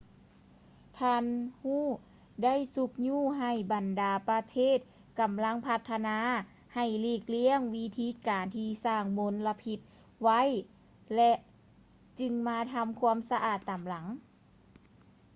[0.97, 1.25] ທ່ານ
[1.61, 1.77] hu
[2.43, 4.77] ໄດ້ຊຸກຍູ້ໃຫ້ບັນດາປະເທດ
[5.19, 6.17] ກຳລັງພັດທະນາ
[6.75, 9.79] ໃຫ້ຫຼີກລ້ຽງວິທີການທີ່ສ້າງມົນລະພິດ
[10.23, 10.41] ໄວ້
[11.15, 11.31] ແລະ
[12.19, 14.05] ຈຶ່ງມາທຳຄວາມສະອາດຕາມຫຼັງ